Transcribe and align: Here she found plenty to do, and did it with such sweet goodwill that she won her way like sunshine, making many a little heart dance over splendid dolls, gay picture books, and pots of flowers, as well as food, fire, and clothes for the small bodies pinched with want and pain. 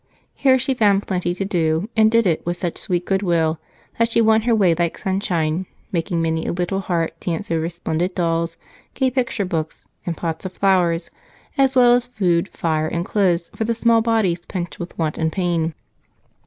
Here 0.33 0.57
she 0.57 0.73
found 0.73 1.05
plenty 1.05 1.35
to 1.35 1.45
do, 1.45 1.87
and 1.95 2.09
did 2.09 2.25
it 2.25 2.43
with 2.43 2.57
such 2.57 2.77
sweet 2.79 3.05
goodwill 3.05 3.59
that 3.99 4.09
she 4.09 4.19
won 4.19 4.41
her 4.49 4.55
way 4.55 4.73
like 4.73 4.97
sunshine, 4.97 5.67
making 5.91 6.23
many 6.23 6.47
a 6.47 6.51
little 6.51 6.79
heart 6.79 7.19
dance 7.19 7.51
over 7.51 7.69
splendid 7.69 8.15
dolls, 8.15 8.57
gay 8.95 9.11
picture 9.11 9.45
books, 9.45 9.85
and 10.03 10.17
pots 10.17 10.43
of 10.43 10.53
flowers, 10.53 11.11
as 11.55 11.75
well 11.75 11.93
as 11.93 12.07
food, 12.07 12.47
fire, 12.47 12.87
and 12.87 13.05
clothes 13.05 13.51
for 13.55 13.63
the 13.63 13.75
small 13.75 14.01
bodies 14.01 14.43
pinched 14.47 14.79
with 14.79 14.97
want 14.97 15.19
and 15.19 15.31
pain. 15.31 15.75